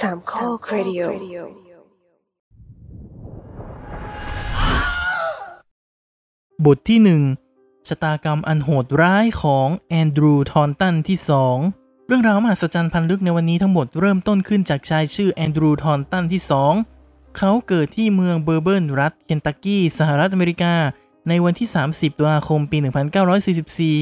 [0.00, 1.00] สามข้อครดิโอ
[6.66, 7.22] บทที่หนึ่ง
[7.88, 11.56] ชะตากรรมอันโหดร้ายของแอนดรูว์ทอนตันที่สอง
[12.06, 16.74] เรื่องราวมหัศจรรย์พันลึกในวันนี้ทั้งหมดเริ่มต้นขึ้นจากชายชื่อแอนดรูว์ทอนตันที่สอง
[17.38, 20.74] เขาเกิดที่เมืองเบอร์เบิร์นรัฐเคนตักกี้ สหรัฐอเมริกา
[21.28, 22.78] ในวันที่ 30 ตุลาคมปี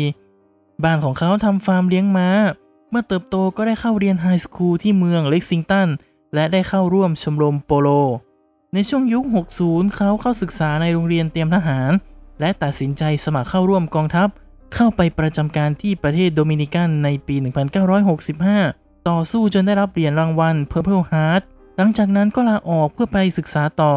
[0.01, 2.29] 1944 บ้านของเขาทำฟาร์มเลี้ยงม้า
[2.66, 5.89] เมื่อเติบโตก็ได้เข้าเรียน high school ที่เมืองเล็กซิงตัน
[6.35, 7.89] และได้เข้าร่วมชมรมโปโล
[8.75, 9.25] ในช่วงยุค
[9.61, 11.91] 60 เขาเข้าศึกษาในโรงเรียนเตรียมทหาร
[12.41, 14.29] และตัดสินใจสมัครเข้าร่วมกองทัพ
[14.75, 17.37] เข้าไปประจำการที่ประเทศโดมินิกันในปี
[18.23, 21.43] 1965 ต่อสู้จนได้รับเหรียญรางวัล Purple Heart
[21.77, 23.95] หลังจากนั้นก็ลาออกเพื่อไปศึกษาต่อ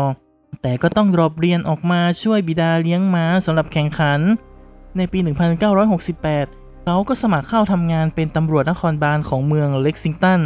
[0.62, 4.20] แต่ก็ต้อง drop เรียนออกมาช่วยบิดาเลี้ยงม้าสำหรับแข่งขัน
[4.98, 6.59] ในปี 1968
[6.91, 10.41] เขาก็สมัครเข้าทำงานเป็นตำรวจนครบาลของเมืองเล็กซิงตัน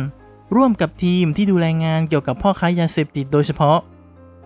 [0.56, 3.80] ร่วมกับทีมที่ดูแลงานเกี่ยวกับพ่อค้ายาเสพติดโดยเฉพาะ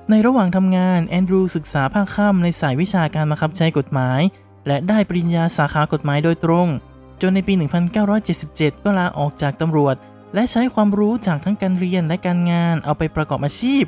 [0.10, 4.22] ในระหว่างทำงานแอนดรูศึกษาภาคค่ำในสายวิชาการบังคับใช้กฎหมาย
[4.68, 6.68] และได้ปริญญาสาขากฎหมายโดยตรง
[7.22, 7.54] จนในปี
[8.20, 9.96] 1977 ก็ลาออกจากตำรวจ
[10.34, 13.84] และใช้ความรู้จากทั้งการเรียนและการงานเอาไปประกอบอาชีพ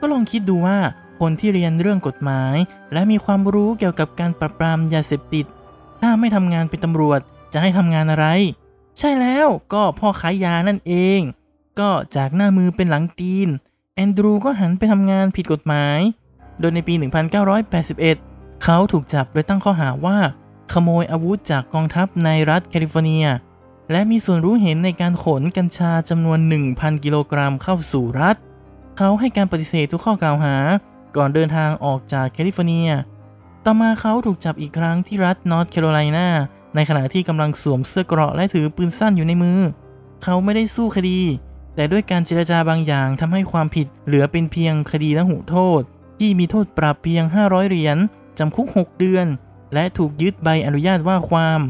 [0.00, 0.78] ก็ลองคิดดูว่า
[1.20, 2.56] คนที่เรียนเรื่องกฎหมาย
[2.92, 5.46] และมีความรู้เกี่ยวกับการปราบปรามยาเสพติด
[6.00, 7.20] ถ้าไม่ทำงานเป็นตำรวจ
[7.52, 8.26] จะให้ทำงานอะไร
[8.98, 11.20] ใช่แล้วก็พ่อขายยานั่นเอง
[11.78, 13.48] ก็จากหน้ามือเป็นหลังตีน
[13.94, 15.98] แอนดรูก็หันไปทำงานผิดกฎหมาย
[16.60, 16.94] โดยในปี
[17.78, 20.18] 1981 เขาถูกจับโดยตั้งข้อหาว่า
[20.72, 23.26] ขโมยอาวุธจากกองทัพในรัฐแคลิฟอร์เนีย
[23.90, 26.38] และมีส่วนรู้เห็นในการขนกัญชาจำนวน
[26.72, 28.36] 1,000 กิโลกรัมเข้าสู่รัฐ
[28.98, 30.56] เขาให้การปฏิเสธทุกข้อกล่าวหา
[31.16, 32.90] ก่อนเดินทางออกจากแคลิฟอร์เนีย
[33.64, 36.28] ต่อมาเขาถูกจับอีกครั้งที่รัฐนอร์ทแคโรไลนา
[36.74, 39.58] ในขณะที่กำลังสวมเสื้อเกราะและถือปืนสั้นอยู่ในมือ
[40.22, 41.20] เขาไม่ได้สู้คดี
[41.74, 45.82] แต่ด้วยการเจรจาบางอย่างทำให้ความผิดเหลือเป็นเพียงคดีละหุโทษ
[46.18, 47.96] ที่มีโทษปรับเพียง 500 เหรียญ
[48.38, 49.26] จำคุก 6 เดือน
[49.74, 51.60] และถูกยึดใบอนุญาตว่าความ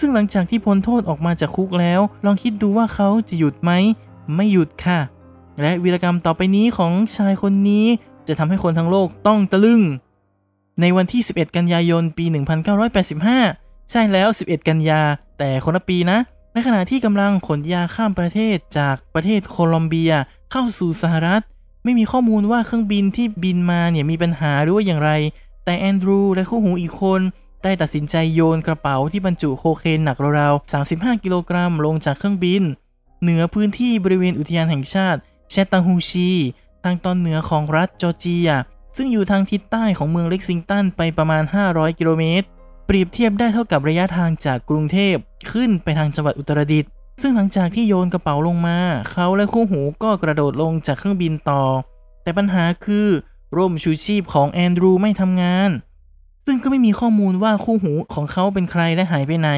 [0.00, 3.70] ซึ่งหลังจากที่พ้นโทษออกมาจากคุกแล้ว ลองคิดดูว่าเขาจะหยุดไหม
[4.34, 5.00] ไม่หยุดค่ะ
[5.60, 7.86] และวีรกรรมต่อไปนี้ของชายคนนี้
[8.28, 9.82] จะทำให้คนทั้งโลกต้องตะลึง
[10.80, 12.24] ในวันที่ 11 กันยายน ปี
[12.92, 13.61] 1985
[13.94, 15.02] ใช่แล้ว 11 กันยา
[15.38, 16.18] แต่คนละปีนะ
[16.52, 20.12] ในขณะที่กำลังขนยาข้ามประเทศจากประเทศโคลอมเบีย
[20.52, 21.42] เข้าสู่สหรัฐ
[21.84, 25.10] ไม่มีข้อมูลว่าเครื่องบินที่บินมาเนี่ยมีปัญหาหรือว่าอย่างไร
[25.64, 27.20] แต่แอนดรูและคู่หูอีกคน
[27.62, 32.62] ได้ตัดสินใจโยนกระเป๋าที่บรรจุโคเคนหนักราวๆ 35 กิโลกรัมลงจากเครื่องบิน
[33.22, 35.20] เหนือพื้นที่บริเวณอุทยานแห่งชาติ
[35.50, 36.30] แชตตังฮูชี
[36.84, 38.50] ทางตอนเหนือของรัฐจอร์เจีย
[38.96, 42.46] ซึ่งอยู่ทางทิศใต้ของเมืองเล็กซิงตันไปประมาณ 500 กิโลเมตร
[42.92, 45.16] เปรียบเทียบได้เท่ากับระยะทางจากกรุงเทพ
[45.52, 46.90] ขึ้นไปทางจังหวัดอุตรดิตถ์
[47.22, 48.78] ซึ่งหลังจากที่โยนกระเป๋าลงมา
[49.12, 51.62] เขาและคู่หูก็กระโดดลงจากเครื่องบินต่อ
[52.22, 53.08] แต่ปัญหาคือ
[53.56, 55.70] ร่มชูชีพของแอนดรูไม่ทำงาน
[56.46, 59.50] ซึ่งก็ไม่มีข้อมูลว่าคู่หูของเขาเป็นใครและหายไปไหน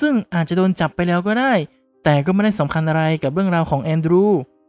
[0.00, 1.52] ซึ่งอาจจะโดนจับไปแล้วก็ได้
[2.04, 4.24] แต่ก็ไม่ได้สำคัญอะไรกับเรื่องราวของแอนดรู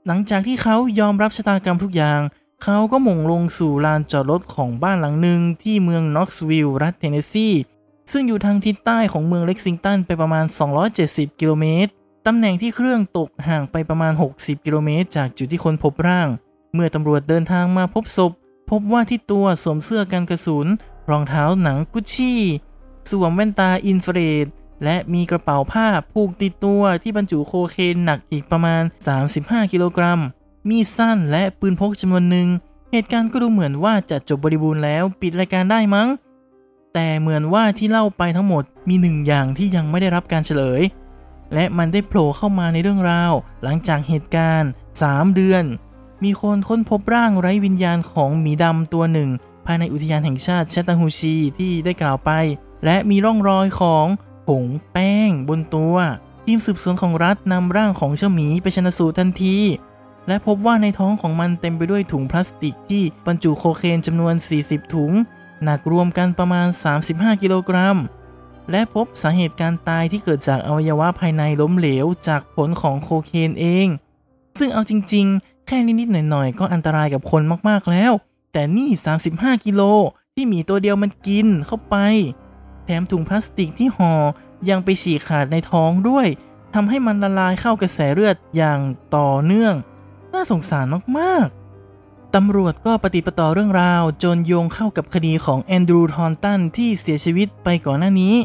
[0.07, 2.21] หลังจากที่เขายอมรับชะตากรรมทุกอย่าง
[2.63, 7.49] เขาก็โหม่งลงสู่ลานจอดรถของบ้านหลังหนึ่งที่เมืองน็อกซ์วิลล์รัฐเทนเนสซี
[8.11, 10.45] ซึ่งอยู่ทางทิศใต้ของเมืองเล็กซิงตันไปประมาณ
[10.91, 11.91] 270 กิโลเมตร
[12.27, 16.27] ตำแหน่งที่เครื่องตกห่างไปประมาณ 60 กิโลเมตร จากจุดที่คนพบร่าง
[16.73, 18.31] เมื่อตำรวจเดินทางมาพบศพ
[18.69, 20.67] พบว่าที่ตัวสวมเสื้อกันกระสุน
[21.09, 22.41] รองเท้าหนังกุชชี่
[23.09, 24.47] สวมแว่นตาอินฟราเรด
[24.83, 28.83] และมีกระเป๋าผ้าผูกติดตัวที่บรรจุโคเคนหนักอีกประมาณ
[29.27, 30.19] 35 กิโลกรัม
[30.69, 32.47] มีสั้นและปืนพกจำนวนหนึ่ง
[32.91, 36.07] เหตุการณ์ก็ดูเหมือนว่าจะจบบริบูรณ์แล้ว ปิดรายการได้มั้ง
[36.93, 40.81] แต่เหมือนว่าที่เล่าไปทั้งหมดมีหนึ่งอย่างที่ยังไม่ได้รับการเฉลย
[41.53, 43.33] และมันได้โผล่เข้ามาในเรื่องราว
[43.63, 44.71] หลังจากเหตุการณ์
[45.03, 45.63] 3 เดือน
[46.23, 49.29] มีคนค้นพบร่างไร้วิญญาณของหมีดำตัวหนึ่ง
[49.65, 52.31] ภายในอุทยานแห่งชาติแชตตังฮูชีที่ได้กล่าวไป
[52.85, 54.05] และมีร่องรอยของ
[54.47, 55.95] ผงแป้งบนตัว
[56.45, 59.57] ทีมสืบสวนของรัฐนำร่างของเจ้าหมีไปชนสูตรทันที
[60.27, 64.33] และพบว่าในท้องของมันเต็มไปด้วยถุงพลาสติกที่บรรจุโคเคนจำนวน
[64.63, 65.11] 40 ถุง
[65.63, 66.67] หนักรวมกันประมาณ
[67.05, 67.97] 35 กิโลกรัม
[68.71, 73.87] และพบสาเหตุการตายที่เกิดจากอวัยวะภายในล้มเหลวจากผลของโคเคนเอง
[74.59, 78.11] ซึ่งเอาจริงๆ แค่นิดๆหน่อยๆ ก็อันตรายกับคนมากๆแล้ว
[78.53, 78.89] แต่นี่
[79.27, 79.81] 35 กิโล
[80.33, 81.95] ที่หมีตัวเดียวมันกินเข้าไป
[82.85, 84.13] แถมถุงพลาสติกที่ห่อ
[84.69, 86.27] ยังไปฉีกขาดในท้องด้วย
[86.73, 88.79] ทำให้มันละลายเข้ากระแสเลือดอย่าง
[89.15, 89.75] ต่อเนื่อง
[90.33, 90.85] น่าสงสาร
[91.17, 91.62] มากๆ
[92.37, 98.35] ตำรวจก็ปฏิปต่อเรื่องราวจนโยงเข้ากับคดีของแอนดรูว์ทอนตันที่เสียชีวิตไปก่อนหน้านี้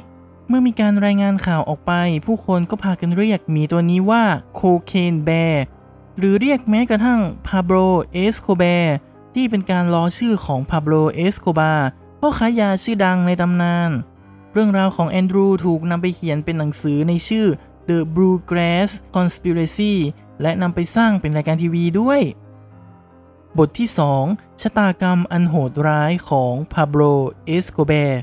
[0.48, 1.92] เมื่อมีการรายงานข่าวออกไป
[2.26, 4.24] ผู้คนก็พากันเรียกหมีตัวนี้ว่า
[4.54, 5.64] Cocaine Bear
[6.18, 7.70] หรือเรียกแม้กระทั่งพาโบล
[8.12, 8.64] เอสโคแบร์
[9.34, 11.72] ที่เป็นการล้อชื่อของพาโบลเอสโคบาร์
[12.20, 13.90] พ่อค้ายาชื่อดังในตำนาน
[14.52, 17.46] เรื่องราวของแอนดรูถูกนำไปเขียนเป็นหนังสือในชื่อ
[17.88, 19.94] The Bluegrass Conspiracy
[20.42, 22.20] และนำไปสร้างเป็นรายการทีวีด้วย
[23.58, 23.90] บทที่
[24.24, 27.02] 2 ชะตากรรมอันโหดร้ายของพาโบล
[27.46, 28.20] เอสโกเบร์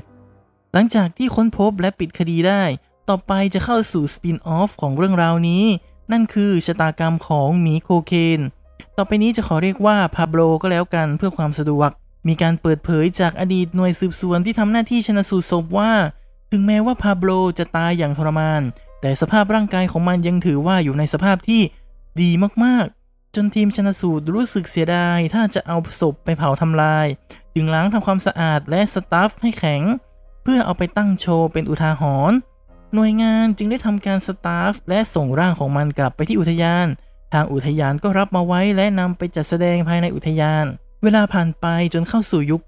[0.72, 2.62] หลังจากที่ค้นพบและปิดคดีได้
[3.08, 5.64] ต่อไปจะเข้าสู่สปินออฟของเรื่องราวนี้
[6.12, 8.40] นั่นคือชะตากรรมของหมีโคเคน
[8.96, 11.90] ต่อไปนี้จะขอเรียกว่าพาโบรก็แล้วกันเพื่อความสะดวก
[12.28, 15.92] มีการเปิดเผยจากอดีตหน่วยสืบสวนที่ทำหน้าที่ชนะสูตรศพว่า
[16.50, 18.62] ถึงแม้ว่าพาโบรจะตายอย่างทรมาน
[19.00, 21.62] แต่สภาพร่างกายของมันยังถือว่าอยู่ในสภาพที่
[22.20, 22.30] ดี
[22.64, 22.86] มาก
[23.36, 27.06] จนทีมชนสูตรรู้สึกเสียดาย ถ้าจะเอาศพไปเผาทำลาย
[27.54, 29.82] จึงล้างทำความสะอาดและสตัฟให้แข็ง
[30.42, 32.36] เพื่อเอาไปตั้งโชว์เป็นอุทาหรณ์
[32.94, 36.86] หน่วยงานจึงได้ทำการสตาฟและส่งร่างของมันกลับไปที่อุทยาน
[37.32, 40.64] ทางอุทยานก็รับมาไว้และนำไปจัดแสดงภายในอุทยาน
[41.02, 42.60] เวลาผ่านไปจนเข้าสู่ยุค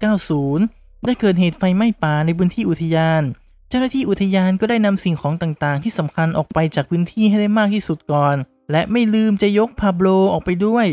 [0.49, 3.23] 90 ได้เกิดเหตุไฟไหม้ป่าในพื้นที่อุทยาน
[3.69, 8.37] เจ้าหน้าที่อุทยานก็ได้นำสิ่งของต่างๆ ที่สำคัญออกไปจากพื้นที่ให้ได้มากที่สุดก่อน
[8.71, 10.87] และไม่ลืมจะยกพาโบลออกไปด้วย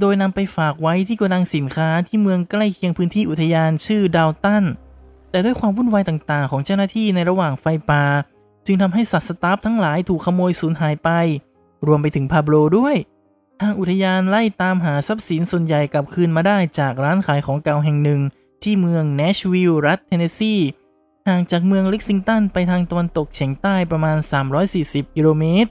[0.00, 4.64] โดยนำไปฝากไว้ที่โกดังสินค้าที่เมืองใกล้เคียงพื้นที่อุทยานชื่อดาวตัน
[5.30, 8.04] แต่ด้วยความวุ่นวายต่างๆ ของเจ้าหน้าที่ในระหว่างไฟป่า
[8.66, 11.10] จึงทำให้สัตว์สตัฟฟ์ทั้งหลายถูกขโมยสูญหายไป
[11.86, 12.96] รวมไปถึงพาโบลด้วย
[13.60, 18.20] ทางอุทยานไล่ตามหาทรัพย์สินส่วนใหญ่กลับคืนมาได้จากร้านขายของเก่าแห่งหนึ่ง
[18.62, 20.54] ที่เมืองเนชวิลล์รัฐเทนเนสซี
[21.28, 24.16] ห่างจากเมืองเล็กซิงตันไปทางตะวันตกเฉียงใต้ประมาณ
[24.66, 25.70] 340 กิโลเมตร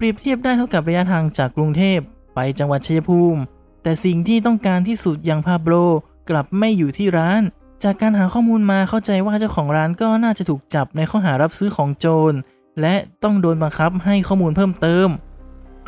[0.00, 1.98] เปรียบเทียบได้เท่ากับระยะทางจากกรุงเทพ
[2.34, 3.40] ไปจังหวัดชัยภูมิ
[3.82, 5.74] แต่สิ่งที่ต้องการที่สุดอย่างพาโบล
[6.30, 7.42] กลับไม่อยู่ที่ร้าน
[7.84, 12.32] จากการหาข้อมูลมาเข้าใจว่าเจ้าของร้านก็น่าจะถูกจับในข้อหารับซื้อของโจร
[12.80, 15.08] และต้องโดนบังคับให้ข้อมูลเพิ่มเติม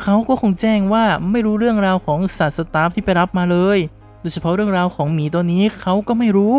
[0.03, 3.77] เขาก็คงแจ้งว่าไม่รู้เรื่องราวของสัตว์สตาฟที่ไปรับมาเลย
[4.21, 6.55] โดยเฉพาะเรื่องราวของหมีตัวนี้เขาก็ไม่รู้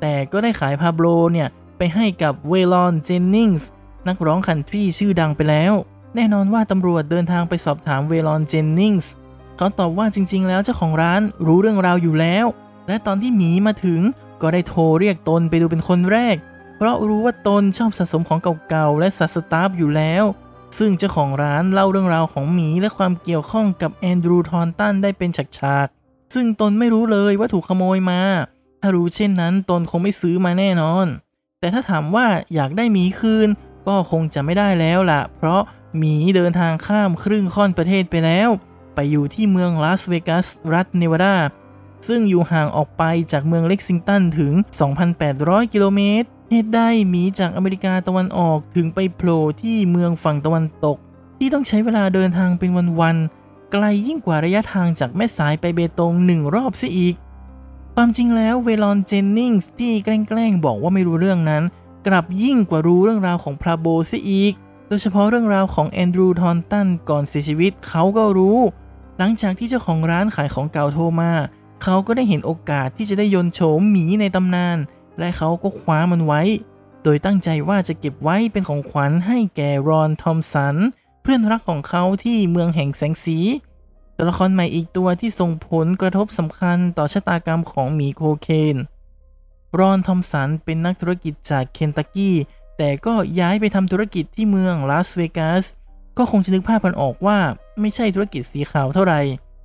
[0.00, 3.68] แต่ก็ได้ขายพาโบลเนี่ยไปให้กับเวลอนเจนนิงส์
[4.08, 5.74] นักร้องคันทรีชื่อดังไปแล้ว
[6.14, 9.12] แน่นอนว่าตำรวจเดินทางไปสอบถามเวลอนเจนนิงส์
[9.56, 12.46] เขาตอบว่าจริง ๆ แล้วเจ้าของร้านรู้เรื่องราวอยู่แล้ว
[12.88, 14.00] และตอนที่หมีมาถึง
[14.42, 16.36] ก็ได้โทรเรียกตนไปดูเป็นคนแรก
[16.76, 18.38] เพราะรู้ว่าตนชอบสะสมของ
[18.68, 20.24] เก่าๆและสัตว์สตาฟอยู่แล้ว
[20.78, 28.20] ซึ่งเจ้าของร้านเล่าเรื่องราวของหมีและความเกี่ยวข้องกับแอนดรูทอนตันได้เป็นฉากๆ ซึ่งตนไม่รู้เลยว่าถูกขโมยมา
[28.80, 31.06] ถ้ารู้เช่นนั้นตนคงไม่ซื้อมาแน่นอน
[31.60, 33.48] แต่ถ้าถามว่าอยากได้หมีคืน
[33.86, 35.62] ก็คงจะไม่ได้แล้วล่ะ เพราะ
[35.98, 38.50] หมีเดินทางข้ามครึ่งค่อนประเทศไปแล้ว
[38.94, 41.36] ไปอยู่ที่เมืองลาสเวกัส รัฐเนวาดา
[42.08, 43.02] ซึ่งอยู่ห่างออกไป
[43.32, 44.52] จากเมืองเล็กซิงตันถึง
[45.12, 50.96] 2,800 กิโลเมตร เหตุใดหมีจากอเมริกาตะวันออกถึงไปโผล่ที่เมืองฝั่งตะวันตก
[51.38, 57.14] ที่ต้องใช้เวลาเดินทางเป็นวันๆ ไกลยิ่งกว่าระยะทางจากแม่สายไปเบตงหนึ่งรอบซะอีก
[57.94, 61.62] ความจริงแล้วเวลอนเจนนิงส์ที่แกล้งบอกว่าไม่รู้เรื่องนั้น
[62.06, 64.54] กลับยิ่งกว่ารู้เรื่องราวของพราโบซะอีก
[64.92, 68.58] ดยเฉพาะเรื่องราวของแอนดรูทอนตันก่อนเสียชีวิตเขาก็รู้
[69.18, 71.32] หลังจากที่เจ้าของร้านขายของเก่าโทรมา
[71.82, 74.78] เขาก็ได้เห็นโอกาสที่จะได้ยนโฉมหมีในตำนาน
[75.18, 76.42] และเขาก็คว้ามันไว้
[77.02, 80.76] โดยตั้งใจว่าจะเก็บไว้เป็นของขวัญให้แก่รอนทอมสัน
[81.22, 83.38] เพื่อนรักของเขาที่เมืองแห่งแสงสี
[84.16, 88.76] ตัวละครใหม่อีกตัวที่ส่งผลกระทบสำคัญต่อชะตากรรมของหมีโคเคน
[89.78, 92.36] รอนทอมสันเป็นนักธุรกิจจากเคนตักกี้
[92.84, 95.64] แต่ก็ย้ายไปทำธุรกิจที่เมืองลาสเวกัส
[96.18, 97.38] ก็คงจะนึกภาพกันออกว่า
[97.80, 99.20] ไม่ใช่ธุรกิจสีขาวเท่าไหร่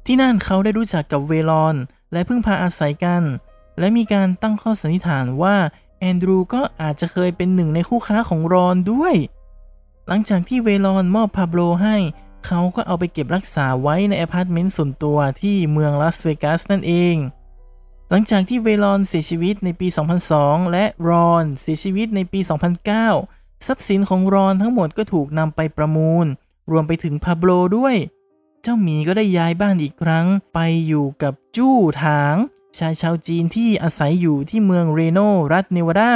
[0.05, 1.75] ที่นั่นเขาได้รู้จักกับเวลอน
[2.12, 3.24] และพึ่งพาอาศัยกัน
[3.79, 5.55] และมีการตั้งข้อสันนิษฐานว่า
[6.00, 9.15] แอนดรูก็อาจจะเคยเป็นหนึ่งในคู่ค้าของรอนด้วย
[10.07, 11.95] หลังจากที่เวลอนมอบพาโบลให้
[12.45, 17.15] เขาก็เอาไปเก็บรักษาไว้ในอพาร์ตเมนต์ส่วนตัวที่เมืองลาสเวกัสนั่นเอง
[18.09, 19.87] หลังจากที่เวลอนเสียชีวิตในปี
[20.29, 22.39] 2002 และรอนเสียชีวิตในปี
[23.03, 26.25] 2009 ทรัพย์สินของรอนทั้งหมดก็ถูกนำไปประมูล
[26.71, 27.95] รวมไปถึงพาโบลด้วย
[28.61, 32.35] เจ้าหมีก็ได้ย้ายบ้านอีกครั้ง ไปอยู่กับจู้ถาง
[32.77, 35.19] ชายชาวจีนที่อาศัยอยู่ที่เมืองเรโน
[35.53, 36.11] รัฐเนวาดา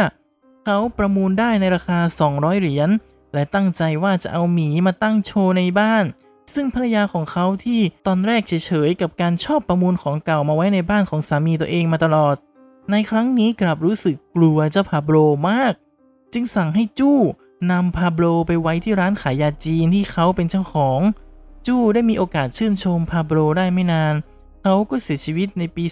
[0.66, 2.00] เขาประมูลได้ในราคา
[2.32, 2.90] 200 เหรียญ
[3.34, 6.06] และตั้งใจว่าจะเอาหมีมาตั้งโชว์ในบ้าน
[6.54, 12.36] ซึ่งภรรยาของเขาที่ตอนแรกเฉยๆกับการชอบประมูลของเก่ามาไว้ในบ้านของสามีตัวเองมาตลอด
[12.92, 15.18] ในครั้งนี้กลับรู้สึกกลัวเจ้าพาโบร
[15.50, 15.74] มาก
[16.34, 17.20] จึงสั่งให้จู้
[17.72, 21.00] นำพาโบรไปไว้ที่ร้านขายยาจีนที่เขาเป็นเจ้าของ
[21.68, 24.14] จู้ได้มีโอกาสชื่นชมพาโบรได้ไม่นาน
[24.64, 25.84] เขาก็เสียชีวิตในปี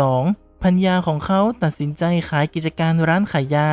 [0.00, 3.70] 2012พัญญาของเขาตัดสินใจขายกิจการร้านขายยา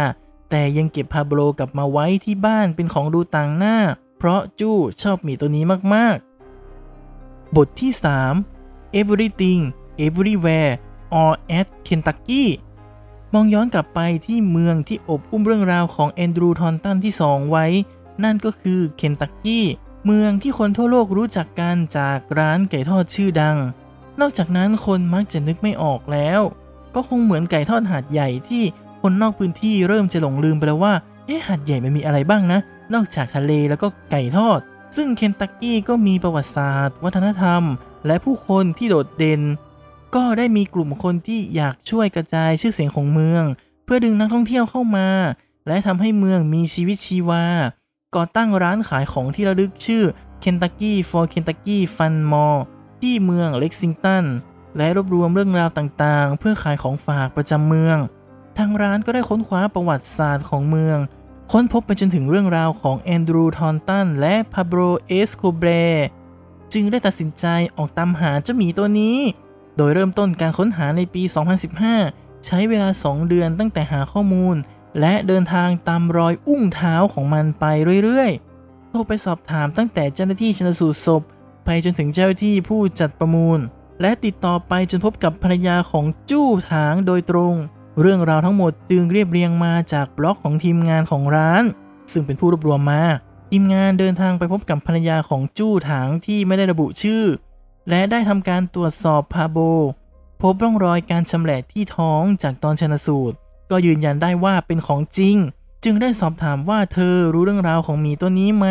[0.49, 3.77] แต่ยังเก็บพาโบรกลับมาไว้ที่บ้านเป็นของดูต่างหน้า
[4.23, 7.91] เพราะจู้ชอบหมีตัวนี้มากๆ บทที่
[8.43, 9.61] 3 Everything
[10.05, 10.71] Everywhere
[11.19, 12.43] All at Kentucky
[13.33, 17.65] มองย้อนกลับไปที่เมืองที่อบอุ้มเรื่องราวของแอนดรูทอนตันที่2ไว้
[18.23, 19.65] นั่นก็คือเคนตักกี้
[20.05, 23.57] เมืองที่คนทั่วโลกรู้จักกันจากร้านไก่ทอดชื่อดัง
[24.19, 26.41] นอกจากนั้นคนมักจะนึกไม่ออกแล้ว
[26.95, 28.63] ก็คงเหมือนไก่ทอดหาดใหญ่ที่
[29.01, 30.93] คนนอกพื้นที่เริ่มจะหลงลืมไปแล้วว่า
[31.25, 32.59] เอ๊ะหาดใหญ่มันมีอะไรบ้างนะ
[32.93, 34.59] นอกจากทะเลแล้วก็ไก่ทอด
[34.95, 37.63] ซึ่งเคนตักกี้ก็มีประวัติศาสตร์ วัฒนธรรม
[38.07, 39.41] และผู้คนที่โดดเด่น
[40.15, 43.43] ก็ได้มีกลุ่มคนที่อยากช่วยกระจายชื่อเสียงของเมือง
[43.85, 45.09] เพื่อดึงนักท่องเที่ยวเข้ามา
[45.67, 47.45] และทำให้เมืองมีชีวิตชีวา
[48.15, 50.03] ก่อตั้งร้านขายของที่ระลึกชื่อ
[50.43, 52.59] Kentucky for Kentucky Fun Mall
[53.01, 54.25] ที่เมืองเล็กซิงตัน
[54.77, 57.97] และรวบรวมเรื่องราวต่างๆ เพื่อขายของฝากประจำเมือง
[58.57, 60.97] ทางร้านก็ได้ค้นคว้าประวัติศาสตร์ของเมือง
[61.55, 65.69] ค้นพบไปจนถึงเรื่องราวของแอนดรูทอนตันและพาโบรเอสโคเบร
[66.73, 67.45] จึงได้ตัดสินใจ
[67.77, 69.17] ออกตามหาเจ้าหมีตัวนี้
[69.77, 71.23] โดยเริ่มต้นการค้นหาในปี
[71.83, 74.55] 2015 ใช้เวลา 2 เดือนตั้งแต่หาข้อมูล
[74.99, 77.65] และเดินทางตามรอยอุ้งเท้าของมันไป
[78.03, 81.21] เรื่อยๆ โทรไปสอบถามตั้งแต่เจ้าหน้าที่ชนสูตรศพ
[81.65, 83.59] ไปจนถึงเจ้าหน้าที่ผู้จัดประมูล
[84.01, 87.55] และติดต่อไปจนพบกับภรรยาของจู้ถางโดยตรง
[87.99, 91.63] เรื่องราวทั้งหมดจึงเรียบเรียงมาจากบล็อกของทีมงานของร้าน
[92.11, 93.03] ซึ่งเป็นผู้รวบรวมมา
[93.49, 97.23] ทีมงานเดินทางไปพบกับภรรยาของจู้ถางที่ไม่ได้ระบุชื่อ
[97.89, 99.57] และได้ทำการตรวจสอบพาโบ
[100.41, 103.35] พบร่องรอยการชำแหละที่ท้องจากตอนชนสูตร
[103.71, 105.37] ก็ยืนยันได้ว่าเป็นของจริง
[105.83, 108.67] จึงได้สอบถามว่าเธอรู้เรื่องราวของหมีตัวนี้ไหม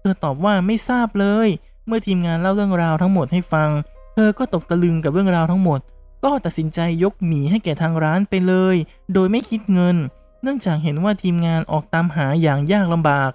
[0.00, 1.48] เธอตอบว่าไม่ทราบเลย
[1.86, 3.70] เมื่อทีมงานเล่าเรื่องราวทั้งหมดให้ฟัง
[4.14, 5.80] เธอก็ตกตะลึงกับเรื่องราวทั้งหมด
[6.24, 8.76] ก็ตัดสินใจยกหมีให้แก่ทางร้านไปเลย
[9.12, 9.96] โดยไม่คิดเงิน
[10.42, 13.30] เนื่องจากเห็นว่าทีมงานออกตามหาอย่างยากลำบาก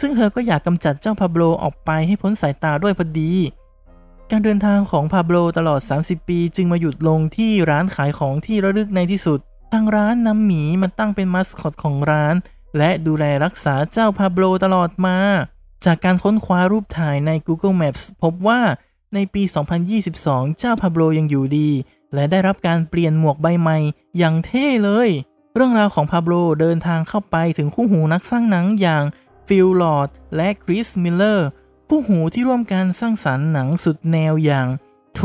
[0.00, 3.32] ซึ่งเธอก็อยากกำจัดเจ้าพาโบลออกไปให้พ้นสายตาด้วยพอดี
[4.30, 9.38] การเดินทางของพาโบลตลอด 30 ปีจึงมาหยุดลงที่ร้านขายของที่ระลึกในที่สุด
[9.72, 12.34] ทางร้านนำหมีมาตั้งเป็นมัสคอตของร้าน
[12.76, 15.18] และดูแลรักษาเจ้าพาโบลตลอดมา
[15.84, 18.60] จากการค้นคว้ารูปถ่ายใน Google Maps พบว่า
[19.14, 19.42] ในปี
[20.00, 21.70] 2022 เจ้าพาโบลยังอยู่ดี
[22.14, 23.78] และได้รับการเปลี่ยนหมวกใบใหม่
[24.18, 25.08] อย่างเท่เลย
[25.54, 29.04] เรื่องราวของพาโบลเดินทางเข้าไปถึงคู่หูนักสร้างหนังอย่าง
[29.48, 31.48] ฟิลลอร์ดและคริสมิลเลอร์
[31.88, 34.66] คู่หูที่ร่วมกันสร้างสรรค์หนังสุดแนวอย่าง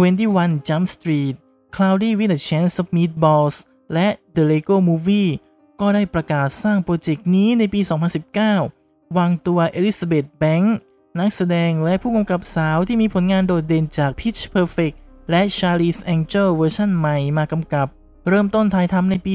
[0.06, 1.36] 21 Jump Street
[1.76, 3.56] Cloudy with a Chance of Meatballs
[3.94, 5.32] และ The Lego Movie
[5.80, 7.82] ก็ได้ประกาศสร้างโปรเจกต์นี้ในปี
[8.48, 10.76] 2019 วางตัวเอลิซาเบธแบงค์
[11.20, 14.96] นักแสดงและผู้กำกับสาวที่มีผลงานโดดเด่นจาก Pitch Perfect
[15.30, 17.88] และ Charlie's Angel เวอร์ชันใหม่มากำกับ
[18.30, 19.34] เริ่มต้นถ่ายทำในปี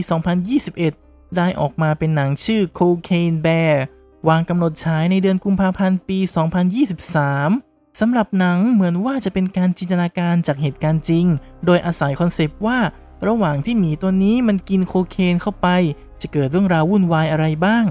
[0.66, 3.74] 2021 ได้ออกมาเป็นหนังชื่อ Cocaine Bear
[4.28, 6.18] วางกำหนดฉายในเดือนกุมภาพันธ์ปี
[7.04, 11.26] 2023 สำหรับหนังเหมือนว่าจะเป็นการจินตนาการจากเหตุการณ์จริง
[11.64, 12.78] โดยอาศัยคอนเซปต์ว่า
[13.28, 15.68] ระหว่างที่หมีตัวนี้มันกินโคเคนเข้าไป
[16.20, 17.84] จะเกิดเรื่องราววุ่นวายอะไรบ้าง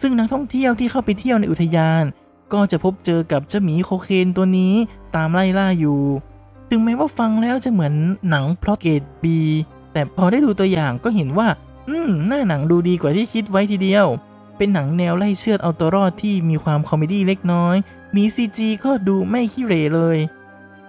[0.00, 2.04] ซึ่งนักท่องเที่ยวที่เข้าไปเที่ยวในอุทยาน
[2.52, 4.74] ก็จะพบเจอกับเจ้าหมีโคเคนตัวนี้
[5.16, 6.00] ตามไล่ล่าอยู่
[6.70, 7.94] ถึงแม้ว่าฟังแล้วจะเหมือน
[8.28, 9.38] หนังพล็อตเกรด B
[9.92, 11.48] แต่พอได้ดูตัวอย่างก็เห็นว่า
[11.88, 14.06] อืม หน้าหนังดูดีกว่าที่คิดไว้ทีเดียว
[14.56, 17.76] เป็นหนังแนวไล่เชือดเอาตัวรอดที่มีความ comedy เล็กน้อย
[18.16, 20.18] มี CG ก็ดูไม่ขี้เหร่เลย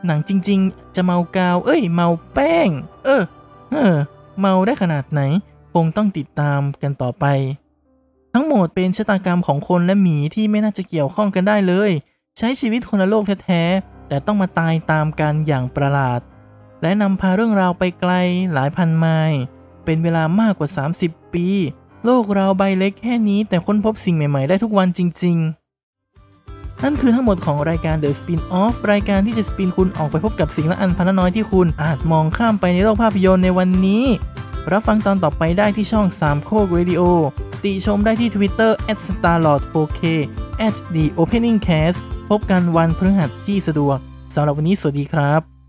[0.05, 2.69] หนังจริงๆ จะเมากาว เอ้ย เมาแป้ง
[3.05, 3.23] เออ
[3.71, 3.95] เออ
[4.39, 5.21] เมาได้ขนาดไหน
[5.73, 7.25] คงต้องติดตามกันต่อไป
[8.33, 11.91] ทั้งหมดเป็นชะตากรรมของคนและหมีที่ไม่น่าจะเกี่ยวข้องกันได้เลย
[12.38, 16.19] ใช้ชีวิตคนละโลกแท้ๆ แต่ต้องมาตายตามกันอย่างประหลาด
[16.81, 18.13] และนำพาเรื่องราวไปไกล
[18.53, 19.39] หลายพันไมล์
[19.85, 20.69] เป็นเวลามากกว่า
[21.01, 21.47] 30 ปี
[22.05, 25.37] โลกเราใบเล็กแค่นี้แต่ค้นพบสิ่งใหม่ ๆ ได้ทุกวันจริง
[26.09, 34.03] ๆ นั่นคือทั้งหมดของรายการ The Spin Off รายการที่จะสปินคุณออกไปพบกับสิ่งละอันพันละน้อยที่คุณอาจมองข้ามไปในโลกภาพยนตร์ในวันนี้
[34.71, 37.01] รับฟังตอนต่อไปได้ที่ช่อง3โคก Radio
[37.65, 38.71] ติชมได้ที่ Twitter
[39.07, 40.01] @starlord4k
[40.95, 41.99] @the opening cast
[42.29, 43.97] พบกันวันพฤหัสที่สะดวก
[44.35, 45.60] สำหรับวันนี้สวัสดีครับ